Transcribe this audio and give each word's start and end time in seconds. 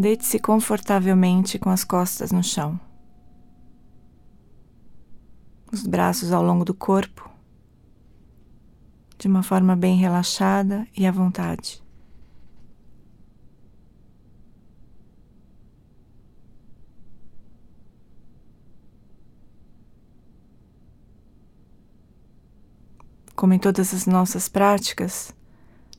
Deite-se 0.00 0.38
confortavelmente 0.38 1.58
com 1.58 1.68
as 1.68 1.84
costas 1.84 2.32
no 2.32 2.42
chão. 2.42 2.80
Os 5.70 5.86
braços 5.86 6.32
ao 6.32 6.42
longo 6.42 6.64
do 6.64 6.72
corpo, 6.72 7.30
de 9.18 9.28
uma 9.28 9.42
forma 9.42 9.76
bem 9.76 9.98
relaxada 9.98 10.88
e 10.96 11.06
à 11.06 11.12
vontade. 11.12 11.82
Como 23.36 23.52
em 23.52 23.58
todas 23.58 23.92
as 23.92 24.06
nossas 24.06 24.48
práticas, 24.48 25.34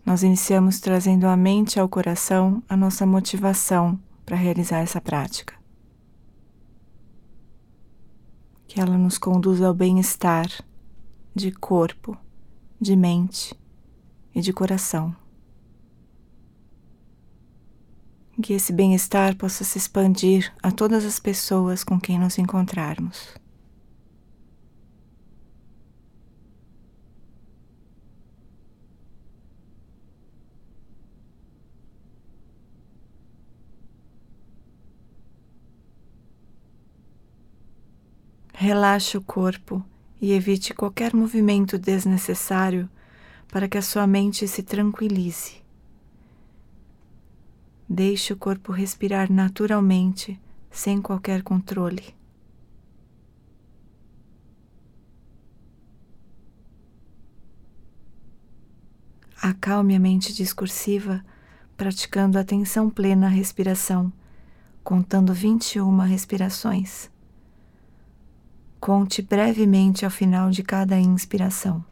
nós 0.05 0.23
iniciamos 0.23 0.79
trazendo 0.79 1.27
à 1.27 1.37
mente 1.37 1.75
e 1.75 1.79
ao 1.79 1.87
coração 1.87 2.61
a 2.67 2.75
nossa 2.75 3.05
motivação 3.05 3.99
para 4.25 4.35
realizar 4.35 4.79
essa 4.79 4.99
prática. 4.99 5.53
Que 8.67 8.79
ela 8.79 8.97
nos 8.97 9.17
conduza 9.17 9.67
ao 9.67 9.73
bem-estar 9.73 10.47
de 11.35 11.51
corpo, 11.51 12.17
de 12.79 12.95
mente 12.95 13.53
e 14.33 14.41
de 14.41 14.51
coração. 14.51 15.15
Que 18.41 18.53
esse 18.53 18.73
bem-estar 18.73 19.35
possa 19.35 19.63
se 19.63 19.77
expandir 19.77 20.51
a 20.63 20.71
todas 20.71 21.05
as 21.05 21.19
pessoas 21.19 21.83
com 21.83 21.99
quem 21.99 22.17
nos 22.17 22.39
encontrarmos. 22.39 23.40
Relaxe 38.63 39.17
o 39.17 39.21
corpo 39.23 39.83
e 40.21 40.33
evite 40.33 40.71
qualquer 40.71 41.15
movimento 41.15 41.79
desnecessário 41.79 42.87
para 43.47 43.67
que 43.67 43.75
a 43.75 43.81
sua 43.81 44.05
mente 44.05 44.47
se 44.47 44.61
tranquilize. 44.61 45.63
Deixe 47.89 48.31
o 48.31 48.37
corpo 48.37 48.71
respirar 48.71 49.31
naturalmente, 49.31 50.39
sem 50.69 51.01
qualquer 51.01 51.41
controle. 51.41 52.13
Acalme 59.41 59.95
a 59.95 59.99
mente 59.99 60.31
discursiva 60.35 61.25
praticando 61.75 62.37
atenção 62.37 62.91
plena 62.91 63.25
à 63.25 63.29
respiração, 63.29 64.13
contando 64.83 65.33
21 65.33 65.97
respirações. 66.01 67.10
Conte 68.81 69.21
brevemente 69.21 70.05
ao 70.05 70.09
final 70.09 70.49
de 70.49 70.63
cada 70.63 70.99
inspiração. 70.99 71.85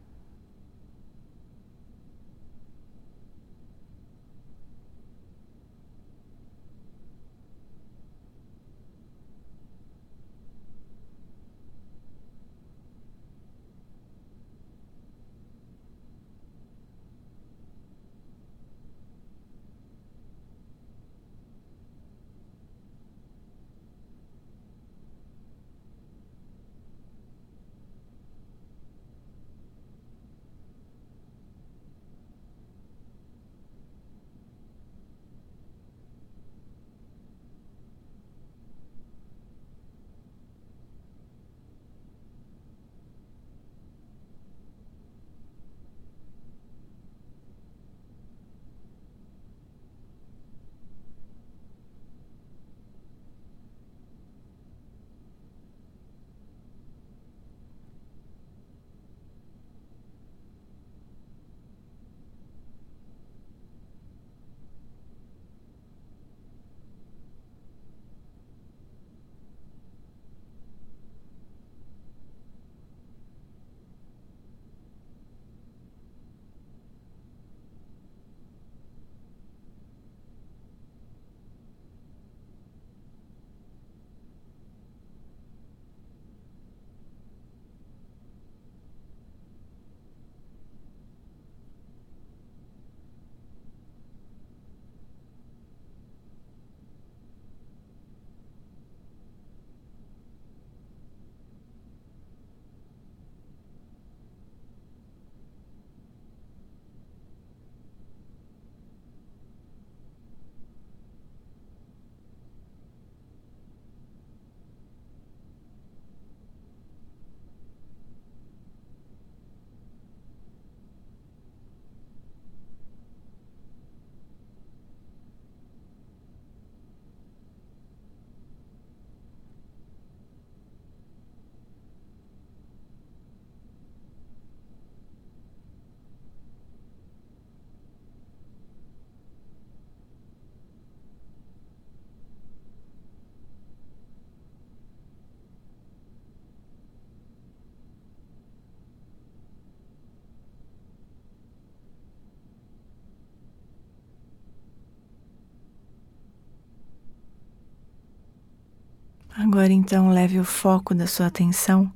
Agora 159.41 159.71
então 159.71 160.09
leve 160.09 160.37
o 160.37 160.43
foco 160.43 160.93
da 160.93 161.07
sua 161.07 161.27
atenção 161.27 161.89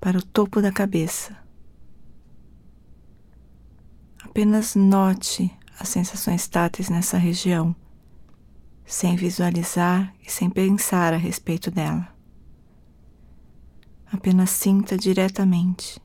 para 0.00 0.18
o 0.18 0.22
topo 0.22 0.60
da 0.60 0.72
cabeça. 0.72 1.36
Apenas 4.20 4.74
note 4.74 5.56
as 5.78 5.88
sensações 5.88 6.48
táteis 6.48 6.88
nessa 6.90 7.16
região, 7.16 7.76
sem 8.84 9.14
visualizar 9.14 10.12
e 10.20 10.28
sem 10.28 10.50
pensar 10.50 11.14
a 11.14 11.16
respeito 11.16 11.70
dela. 11.70 12.08
Apenas 14.10 14.50
sinta 14.50 14.98
diretamente. 14.98 16.02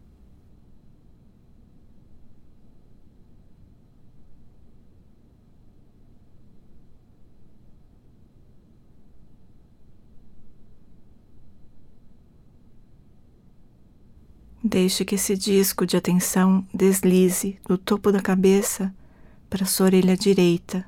Deixe 14.68 15.06
que 15.06 15.14
esse 15.14 15.38
disco 15.38 15.86
de 15.86 15.96
atenção 15.96 16.66
deslize 16.74 17.60
do 17.68 17.78
topo 17.78 18.12
da 18.12 18.20
cabeça 18.20 18.92
para 19.48 19.64
sua 19.64 19.86
orelha 19.86 20.18
direita, 20.18 20.84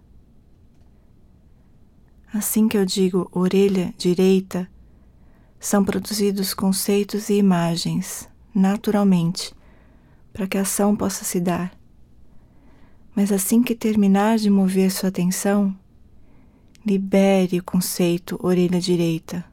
Assim 2.33 2.67
que 2.67 2.75
eu 2.75 2.83
digo 2.83 3.29
orelha 3.31 3.93
direita, 3.99 4.67
são 5.59 5.85
produzidos 5.85 6.55
conceitos 6.55 7.29
e 7.29 7.35
imagens, 7.35 8.27
naturalmente, 8.53 9.53
para 10.33 10.47
que 10.47 10.57
a 10.57 10.61
ação 10.61 10.95
possa 10.95 11.23
se 11.23 11.39
dar. 11.39 11.71
Mas 13.15 13.31
assim 13.31 13.61
que 13.61 13.75
terminar 13.75 14.39
de 14.39 14.49
mover 14.49 14.91
sua 14.91 15.09
atenção, 15.09 15.75
libere 16.83 17.59
o 17.59 17.63
conceito 17.63 18.39
orelha 18.41 18.81
direita 18.81 19.45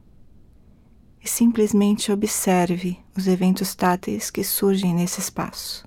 e 1.25 1.27
simplesmente 1.27 2.11
observe 2.11 2.99
os 3.17 3.25
eventos 3.25 3.73
táteis 3.73 4.29
que 4.29 4.43
surgem 4.43 4.93
nesse 4.93 5.19
espaço. 5.19 5.83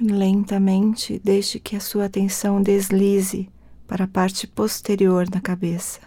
Lentamente 0.00 1.20
deixe 1.22 1.60
que 1.60 1.76
a 1.76 1.80
sua 1.80 2.06
atenção 2.06 2.62
deslize 2.62 3.50
para 3.86 4.04
a 4.04 4.08
parte 4.08 4.46
posterior 4.46 5.28
da 5.28 5.40
cabeça. 5.40 6.05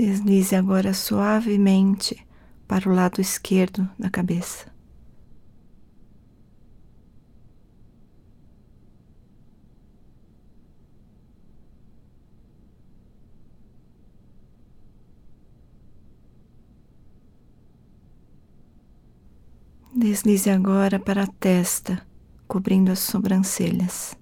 Deslize 0.00 0.56
agora 0.56 0.94
suavemente 0.94 2.26
para 2.66 2.88
o 2.88 2.94
lado 2.94 3.20
esquerdo 3.20 3.86
da 3.98 4.08
cabeça. 4.08 4.72
Deslize 19.94 20.48
agora 20.48 20.98
para 20.98 21.24
a 21.24 21.26
testa, 21.26 22.00
cobrindo 22.48 22.90
as 22.90 23.00
sobrancelhas. 23.00 24.18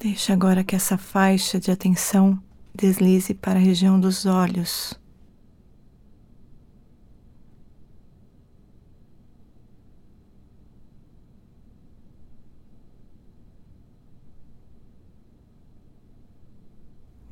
Deixe 0.00 0.32
agora 0.32 0.62
que 0.62 0.76
essa 0.76 0.96
faixa 0.96 1.58
de 1.58 1.72
atenção 1.72 2.40
deslize 2.72 3.34
para 3.34 3.58
a 3.58 3.62
região 3.62 3.98
dos 3.98 4.26
olhos. 4.26 4.94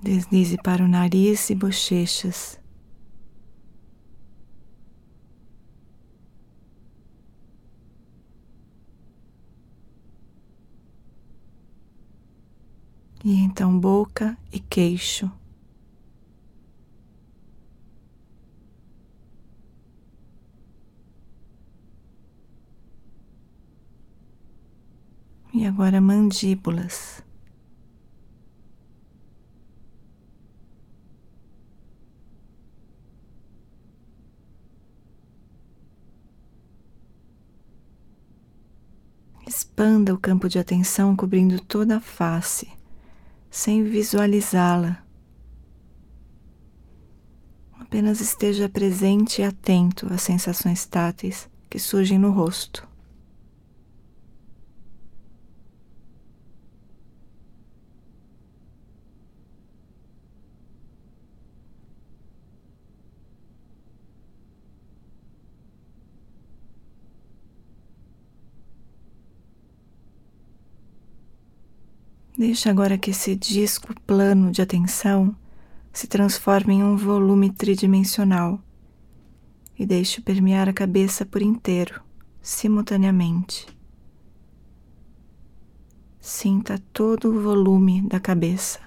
Deslize 0.02 0.56
para 0.56 0.82
o 0.84 0.88
nariz 0.88 1.48
e 1.50 1.54
bochechas. 1.54 2.58
E 13.26 13.34
então 13.40 13.76
boca 13.76 14.38
e 14.52 14.60
queixo. 14.60 15.28
E 25.52 25.66
agora 25.66 26.00
mandíbulas. 26.00 27.20
Expanda 39.44 40.14
o 40.14 40.18
campo 40.18 40.48
de 40.48 40.60
atenção 40.60 41.16
cobrindo 41.16 41.60
toda 41.60 41.96
a 41.96 42.00
face 42.00 42.68
sem 43.56 43.84
visualizá-la. 43.84 45.02
Apenas 47.80 48.20
esteja 48.20 48.68
presente 48.68 49.40
e 49.40 49.44
atento 49.46 50.12
às 50.12 50.20
sensações 50.20 50.84
táteis 50.84 51.48
que 51.70 51.78
surgem 51.78 52.18
no 52.18 52.30
rosto. 52.30 52.86
Deixe 72.38 72.68
agora 72.68 72.98
que 72.98 73.12
esse 73.12 73.34
disco 73.34 73.94
plano 74.06 74.50
de 74.50 74.60
atenção 74.60 75.34
se 75.90 76.06
transforme 76.06 76.74
em 76.74 76.84
um 76.84 76.94
volume 76.94 77.50
tridimensional 77.50 78.60
e 79.78 79.86
deixe 79.86 80.20
permear 80.20 80.68
a 80.68 80.72
cabeça 80.72 81.24
por 81.24 81.40
inteiro, 81.40 82.02
simultaneamente. 82.42 83.66
Sinta 86.20 86.78
todo 86.92 87.30
o 87.30 87.40
volume 87.40 88.02
da 88.02 88.20
cabeça. 88.20 88.80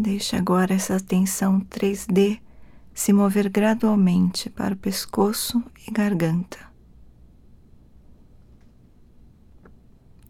Deixe 0.00 0.36
agora 0.36 0.74
essa 0.74 0.94
atenção 0.94 1.60
3D 1.62 2.40
se 2.94 3.12
mover 3.12 3.48
gradualmente 3.48 4.48
para 4.48 4.72
o 4.72 4.76
pescoço 4.76 5.60
e 5.88 5.90
garganta. 5.90 6.56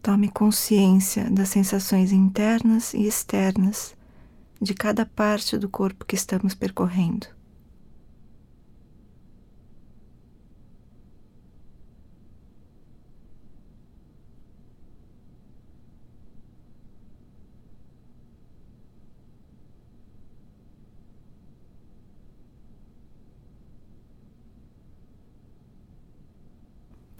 Tome 0.01 0.27
consciência 0.27 1.29
das 1.29 1.49
sensações 1.49 2.11
internas 2.11 2.95
e 2.95 3.05
externas 3.05 3.95
de 4.59 4.73
cada 4.73 5.05
parte 5.05 5.55
do 5.55 5.69
corpo 5.69 6.03
que 6.03 6.15
estamos 6.15 6.55
percorrendo. 6.55 7.27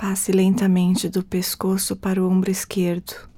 Passe 0.10 0.32
lentamente 0.32 1.08
do 1.08 1.24
pescoço 1.24 1.96
para 1.96 2.20
o 2.20 2.28
ombro 2.28 2.50
esquerdo, 2.50 3.30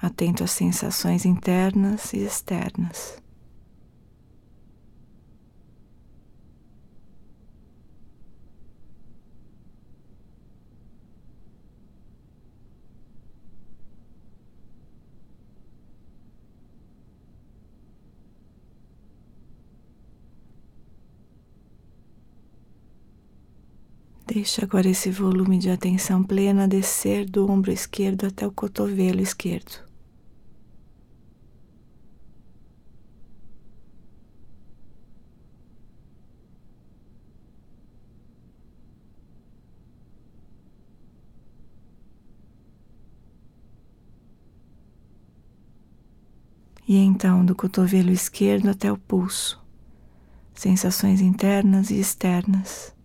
atento 0.00 0.44
às 0.44 0.52
sensações 0.52 1.24
internas 1.24 2.12
e 2.12 2.18
externas. 2.18 3.20
Deixa 24.30 24.62
agora 24.62 24.86
esse 24.86 25.10
volume 25.10 25.58
de 25.58 25.70
atenção 25.70 26.22
plena 26.22 26.68
descer 26.68 27.24
do 27.24 27.50
ombro 27.50 27.72
esquerdo 27.72 28.26
até 28.26 28.46
o 28.46 28.52
cotovelo 28.52 29.22
esquerdo. 29.22 29.88
e 46.86 46.96
então 46.96 47.44
do 47.44 47.54
cotovelo 47.54 48.10
esquerdo 48.10 48.70
até 48.70 48.90
o 48.90 48.96
pulso, 48.96 49.62
sensações 50.54 51.20
internas 51.20 51.90
e 51.90 52.00
externas. 52.00 52.97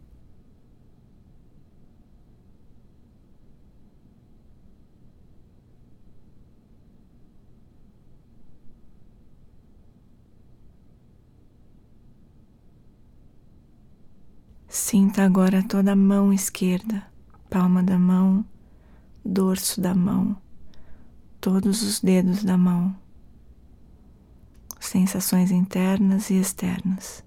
Sinta 14.75 15.24
agora 15.24 15.62
toda 15.62 15.92
a 15.92 15.96
mão 15.96 16.34
esquerda, 16.34 17.06
palma 17.48 17.84
da 17.84 18.00
mão, 18.00 18.44
dorso 19.24 19.80
da 19.80 19.94
mão, 19.94 20.36
todos 21.39 21.84
os 21.84 22.00
dedos 22.00 22.44
da 22.44 22.58
mão, 22.58 22.96
sensações 24.80 25.51
internas 25.51 26.32
e 26.32 26.39
externas. 26.39 27.24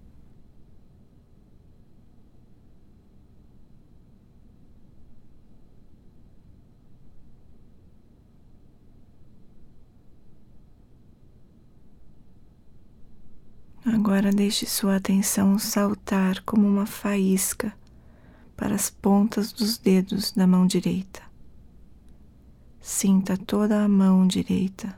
Agora 14.06 14.30
deixe 14.30 14.66
sua 14.66 14.94
atenção 14.94 15.58
saltar 15.58 16.40
como 16.42 16.64
uma 16.64 16.86
faísca 16.86 17.76
para 18.56 18.72
as 18.72 18.88
pontas 18.88 19.50
dos 19.50 19.78
dedos 19.78 20.30
da 20.30 20.46
mão 20.46 20.64
direita. 20.64 21.20
Sinta 22.80 23.36
toda 23.36 23.82
a 23.82 23.88
mão 23.88 24.25
direita. 24.25 24.96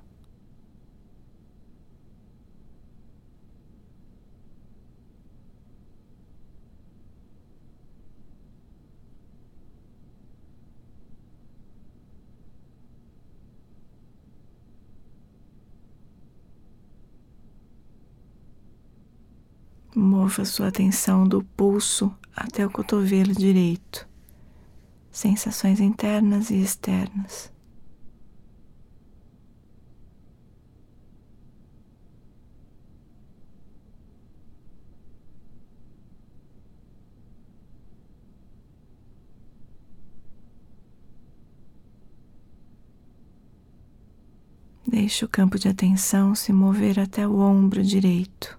Mova 20.28 20.44
sua 20.44 20.68
atenção 20.68 21.26
do 21.26 21.42
pulso 21.42 22.14
até 22.36 22.66
o 22.66 22.68
cotovelo 22.68 23.32
direito, 23.32 24.06
sensações 25.10 25.80
internas 25.80 26.50
e 26.50 26.60
externas. 26.60 27.50
Deixe 44.86 45.24
o 45.24 45.28
campo 45.28 45.58
de 45.58 45.68
atenção 45.68 46.34
se 46.34 46.52
mover 46.52 47.00
até 47.00 47.26
o 47.26 47.38
ombro 47.38 47.82
direito. 47.82 48.58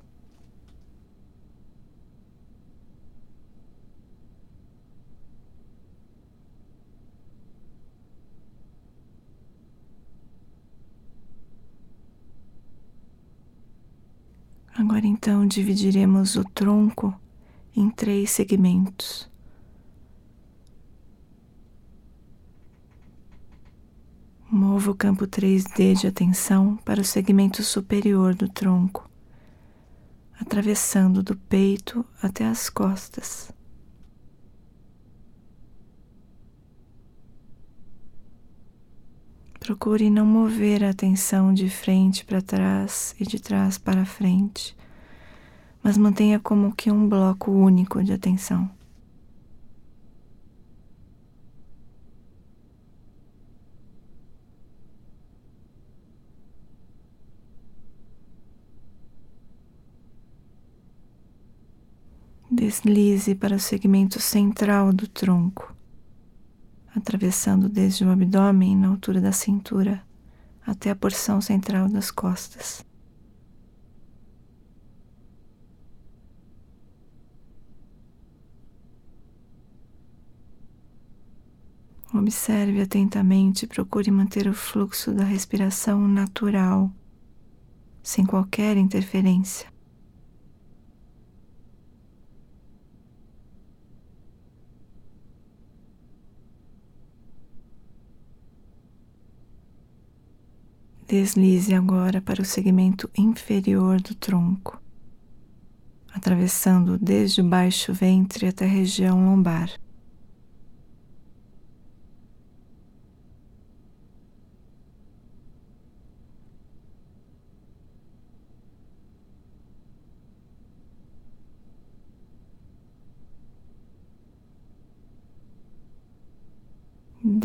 Agora 14.80 15.06
então 15.06 15.38
dividiremos 15.50 16.36
o 16.36 16.44
tronco 16.44 17.14
em 17.76 17.90
três 17.90 18.30
segmentos. 18.30 19.28
Mova 24.50 24.92
o 24.92 24.96
campo 24.96 25.28
3D 25.28 26.00
de 26.00 26.08
atenção 26.08 26.78
para 26.78 27.02
o 27.02 27.04
segmento 27.04 27.64
superior 27.64 28.36
do 28.36 28.48
tronco, 28.48 29.10
atravessando 30.40 31.22
do 31.24 31.36
peito 31.36 32.06
até 32.22 32.46
as 32.46 32.70
costas. 32.70 33.52
Procure 39.60 40.10
não 40.10 40.26
mover 40.26 40.84
a 40.84 40.90
atenção 40.90 41.54
de 41.54 41.70
frente 41.70 42.26
para 42.26 42.42
trás 42.42 43.16
e 43.20 43.24
de 43.24 43.40
trás 43.40 43.78
para 43.78 44.04
frente, 44.04 44.76
mas 45.84 45.98
mantenha 45.98 46.40
como 46.40 46.76
que 46.76 46.92
um 46.92 47.08
bloco 47.08 47.52
único 47.52 48.04
de 48.04 48.14
atenção. 48.14 48.70
Deslize 62.52 63.36
para 63.36 63.56
o 63.56 63.60
segmento 63.60 64.20
central 64.20 64.92
do 64.92 65.08
tronco 65.08 65.74
atravessando 66.96 67.70
desde 67.70 68.04
o 68.04 68.12
abdômen 68.12 68.76
na 68.76 68.90
altura 68.90 69.22
da 69.22 69.32
cintura 69.32 70.02
até 70.66 70.92
a 70.92 70.96
porção 70.96 71.42
central 71.42 71.88
das 71.88 72.12
costas. 72.12 72.89
Observe 82.12 82.82
atentamente 82.82 83.66
e 83.66 83.68
procure 83.68 84.10
manter 84.10 84.48
o 84.48 84.54
fluxo 84.54 85.14
da 85.14 85.24
respiração 85.24 86.08
natural, 86.08 86.92
sem 88.02 88.26
qualquer 88.26 88.78
interferência. 88.78 89.72
Deslize 101.08 101.76
agora 101.76 102.22
para 102.22 102.42
o 102.42 102.46
segmento 102.46 103.10
inferior 103.16 104.02
do 104.02 104.16
tronco, 104.16 104.82
atravessando 106.12 106.98
desde 106.98 107.42
o 107.42 107.48
baixo 107.48 107.94
ventre 107.94 108.48
até 108.48 108.66
a 108.66 108.68
região 108.68 109.24
lombar. 109.26 109.70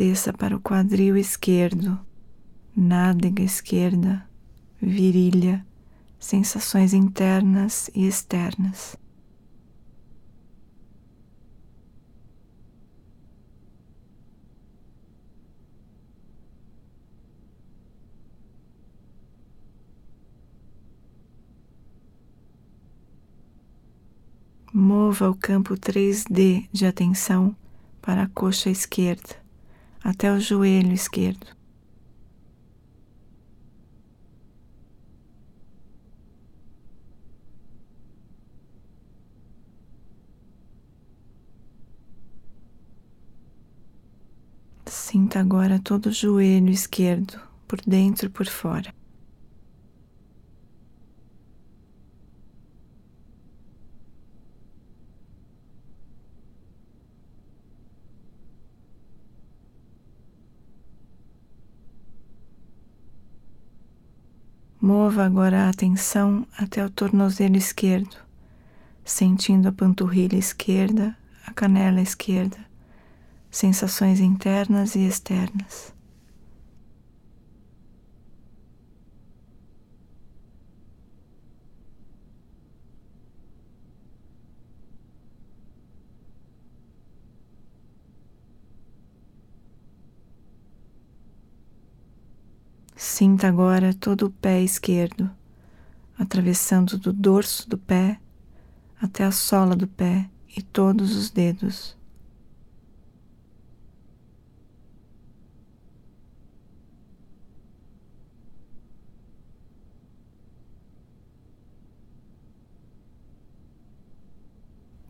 Desça 0.07 0.35
para 0.35 0.55
o 0.55 0.61
quadril 0.61 1.17
esquerdo 1.17 1.99
nádega 2.77 3.43
esquerda, 3.43 4.29
virilha, 4.79 5.65
sensações 6.19 6.93
internas 6.93 7.91
e 7.95 8.07
externas. 8.07 8.97
Mova 24.71 25.31
o 25.31 25.35
campo 25.35 25.75
3D 25.75 26.69
de 26.71 26.85
atenção 26.85 27.57
para 28.03 28.25
a 28.25 28.29
coxa 28.29 28.69
esquerda, 28.69 29.44
até 30.05 30.31
o 30.31 30.39
joelho 30.39 30.93
esquerdo. 30.93 31.47
Sinta 44.87 45.41
agora 45.41 45.81
todo 45.81 46.07
o 46.07 46.13
joelho 46.13 46.69
esquerdo, 46.71 47.41
por 47.67 47.81
dentro 47.87 48.27
e 48.27 48.29
por 48.29 48.47
fora. 48.47 48.95
Mova 64.85 65.25
agora 65.25 65.65
a 65.65 65.71
atenção 65.71 66.47
até 66.59 66.85
o 66.85 66.91
tornozelo 66.91 67.57
esquerdo, 67.57 68.19
sentindo 69.03 69.67
a 69.67 69.73
panturrilha 69.73 70.37
esquerda, 70.37 71.17
a 71.47 71.55
canela 71.55 72.03
esquerda, 72.03 72.59
sensações 73.51 74.21
internas 74.21 74.95
e 74.95 75.07
externas. 75.07 75.94
Sinta 93.17 93.47
agora 93.47 93.95
todo 93.95 94.27
o 94.27 94.31
pé 94.31 94.61
esquerdo, 94.61 95.31
atravessando 96.19 96.99
do 96.99 97.13
dorso 97.13 97.71
do 97.71 97.79
pé 97.79 98.19
até 99.01 99.23
a 99.23 99.31
sola 99.31 99.77
do 99.77 99.87
pé 99.87 100.29
e 100.57 100.61
todos 100.61 101.15
os 101.15 101.31
dedos. 101.31 101.97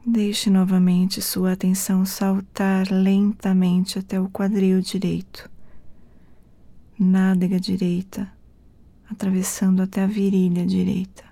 Deixe 0.04 0.50
novamente 0.50 1.22
sua 1.22 1.52
atenção 1.52 2.04
saltar 2.04 2.92
lentamente 2.92 3.98
até 3.98 4.20
o 4.20 4.28
quadril 4.28 4.82
direito 4.82 5.53
nádega 6.98 7.58
direita, 7.58 8.30
atravessando 9.10 9.82
até 9.82 10.02
a 10.02 10.06
virilha 10.06 10.66
direita. 10.66 11.24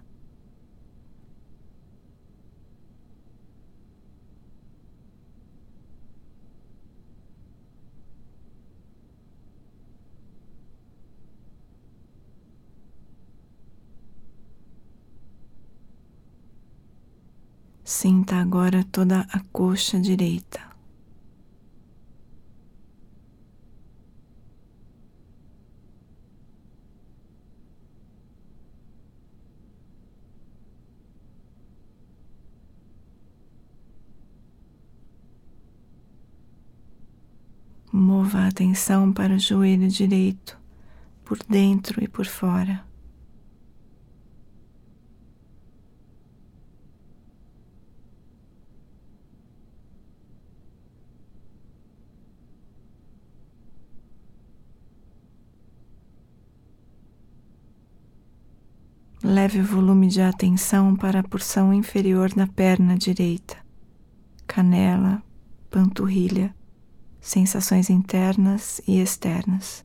Sinta 17.85 18.37
agora 18.37 18.83
toda 18.85 19.21
a 19.31 19.41
coxa 19.53 20.01
direita. 20.01 20.73
Mova 37.93 38.42
a 38.42 38.42
atenção 38.53 39.11
para 39.13 39.35
o 39.35 39.39
joelho 39.39 39.89
direito, 39.89 40.59
por 41.25 41.39
dentro 41.49 42.05
e 42.05 42.07
por 42.07 42.27
fora. 42.27 42.85
Leve 59.25 59.61
o 59.61 59.65
volume 59.65 60.09
de 60.09 60.21
atenção 60.21 60.95
para 60.95 61.21
a 61.21 61.23
porção 61.23 61.73
inferior 61.73 62.35
da 62.35 62.47
perna 62.47 62.99
direita, 62.99 63.57
canela, 64.47 65.23
panturrilha 65.71 66.55
sensações 67.23 67.89
internas 67.89 68.81
e 68.87 69.01
externas. 69.01 69.85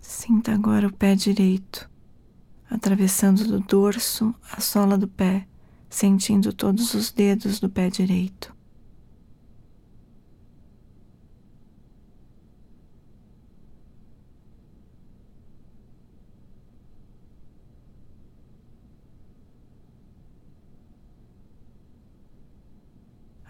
Sinta 0.00 0.52
agora 0.52 0.86
o 0.86 0.92
pé 0.92 1.14
direito, 1.14 1.90
atravessando 2.70 3.44
do 3.44 3.60
dorso 3.60 4.34
a 4.50 4.60
sola 4.60 4.96
do 4.96 5.06
pé, 5.06 5.46
sentindo 5.90 6.52
todos 6.52 6.94
os 6.94 7.10
dedos 7.10 7.60
do 7.60 7.68
pé 7.68 7.90
direito. 7.90 8.51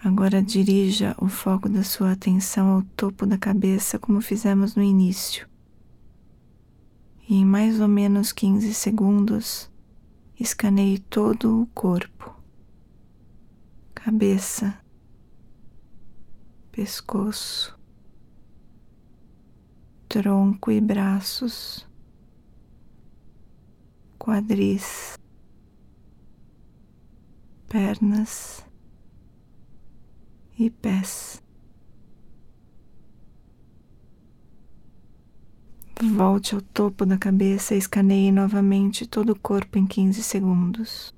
Agora 0.05 0.43
dirija 0.43 1.15
o 1.17 1.29
foco 1.29 1.69
da 1.69 1.85
sua 1.85 2.11
atenção 2.11 2.71
ao 2.71 2.83
topo 2.83 3.25
da 3.25 3.38
cabeça, 3.38 4.01
como 4.01 4.21
fizemos 4.21 4.75
no 4.75 4.83
início. 4.83 5.49
E 7.29 7.37
em 7.37 7.45
mais 7.45 7.79
ou 7.79 7.87
menos 7.87 8.33
15 8.33 8.75
segundos, 8.75 9.71
escaneie 10.41 10.99
todo 10.99 11.62
o 11.62 11.67
corpo, 11.69 12.35
cabeça, 13.95 14.77
pescoço, 16.73 17.79
tronco 20.09 20.73
e 20.73 20.81
braços, 20.81 21.88
quadris, 24.19 25.17
pernas 27.69 28.65
e 30.66 30.70
pés. 30.70 31.42
Volte 36.03 36.55
ao 36.55 36.61
topo 36.61 37.07
da 37.07 37.16
cabeça 37.16 37.75
e 37.75 37.79
escaneie 37.79 38.33
novamente 38.33 39.07
todo 39.07 39.31
o 39.31 39.38
corpo 39.38 39.79
em 39.79 39.87
15 39.87 40.22
segundos. 40.22 41.14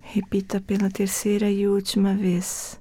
Repita 0.00 0.60
pela 0.60 0.90
terceira 0.90 1.50
e 1.50 1.68
última 1.68 2.14
vez 2.14 2.80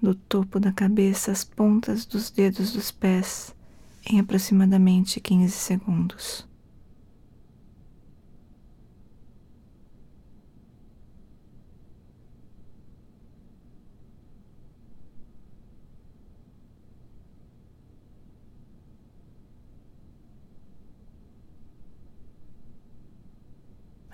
do 0.00 0.14
topo 0.14 0.58
da 0.58 0.72
cabeça 0.72 1.30
às 1.30 1.44
pontas 1.44 2.04
dos 2.06 2.30
dedos 2.30 2.72
dos 2.72 2.90
pés 2.90 3.54
em 4.04 4.18
aproximadamente 4.18 5.20
15 5.20 5.52
segundos. 5.52 6.48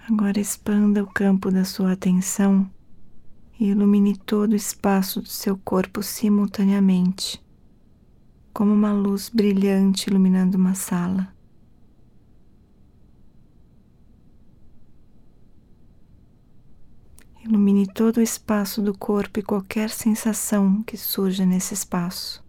Agora 0.08 0.38
expanda 0.38 1.02
o 1.02 1.06
campo 1.06 1.50
da 1.50 1.64
sua 1.64 1.92
atenção 1.92 2.70
e 3.58 3.68
ilumine 3.68 4.16
todo 4.16 4.52
o 4.52 4.56
espaço 4.56 5.20
do 5.20 5.28
seu 5.28 5.56
corpo 5.56 6.02
simultaneamente, 6.02 7.42
como 8.52 8.72
uma 8.72 8.92
luz 8.92 9.28
brilhante 9.28 10.10
iluminando 10.10 10.56
uma 10.56 10.74
sala. 10.74 11.34
Ilumine 17.42 17.86
todo 17.86 18.16
o 18.16 18.22
espaço 18.22 18.82
do 18.82 18.96
corpo 18.96 19.38
e 19.38 19.42
qualquer 19.42 19.88
sensação 19.88 20.82
que 20.82 20.96
surja 20.96 21.46
nesse 21.46 21.74
espaço. 21.74 22.44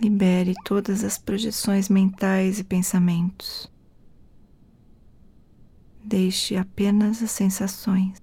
Libere 0.00 0.54
todas 0.64 1.02
as 1.02 1.18
projeções 1.18 1.88
mentais 1.88 2.60
e 2.60 2.64
pensamentos. 2.64 3.68
Deixe 6.08 6.56
apenas 6.56 7.22
as 7.22 7.30
sensações. 7.30 8.16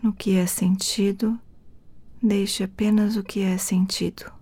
No 0.00 0.12
que 0.12 0.36
é 0.36 0.46
sentido, 0.46 1.36
deixe 2.22 2.62
apenas 2.62 3.16
o 3.16 3.24
que 3.24 3.40
é 3.40 3.58
sentido. 3.58 4.32